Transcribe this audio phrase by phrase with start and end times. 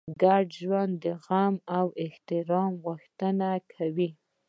[0.21, 4.09] ګډ ژوند د زغم او احترام غوښتنه کوي.